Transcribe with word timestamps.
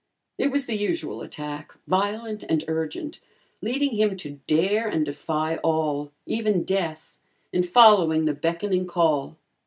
It 0.39 0.49
was 0.51 0.65
the 0.65 0.75
usual 0.75 1.21
attack, 1.21 1.73
violent 1.85 2.41
and 2.49 2.63
urgent, 2.67 3.19
leading 3.61 3.91
him 3.91 4.17
to 4.17 4.39
dare 4.47 4.87
and 4.87 5.05
defy 5.05 5.57
all, 5.57 6.11
even 6.25 6.63
death, 6.63 7.15
in 7.53 7.61
following 7.61 8.25
the 8.25 8.33
beckoning 8.33 8.87
call. 8.87 9.37